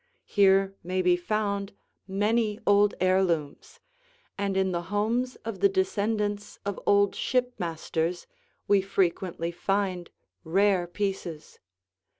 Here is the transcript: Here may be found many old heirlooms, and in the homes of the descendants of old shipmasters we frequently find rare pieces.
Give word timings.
Here 0.25 0.73
may 0.81 1.03
be 1.03 1.15
found 1.15 1.73
many 2.07 2.59
old 2.65 2.95
heirlooms, 2.99 3.79
and 4.35 4.57
in 4.57 4.71
the 4.71 4.81
homes 4.89 5.35
of 5.45 5.59
the 5.59 5.69
descendants 5.69 6.57
of 6.65 6.79
old 6.87 7.13
shipmasters 7.13 8.25
we 8.67 8.81
frequently 8.81 9.51
find 9.51 10.09
rare 10.43 10.87
pieces. 10.87 11.59